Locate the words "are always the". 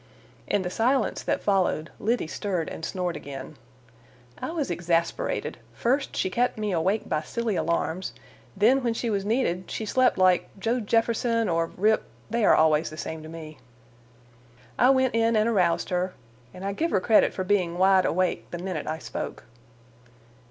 12.43-12.97